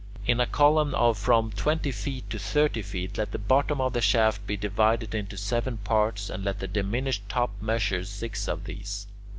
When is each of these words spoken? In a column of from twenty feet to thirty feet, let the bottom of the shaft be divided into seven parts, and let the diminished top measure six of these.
In 0.25 0.39
a 0.39 0.47
column 0.47 0.95
of 0.95 1.15
from 1.15 1.51
twenty 1.51 1.91
feet 1.91 2.27
to 2.31 2.39
thirty 2.39 2.81
feet, 2.81 3.19
let 3.19 3.31
the 3.33 3.37
bottom 3.37 3.79
of 3.79 3.93
the 3.93 4.01
shaft 4.01 4.47
be 4.47 4.57
divided 4.57 5.13
into 5.13 5.37
seven 5.37 5.77
parts, 5.77 6.27
and 6.27 6.43
let 6.43 6.57
the 6.57 6.67
diminished 6.67 7.21
top 7.29 7.51
measure 7.61 8.03
six 8.03 8.47
of 8.47 8.63
these. 8.63 9.05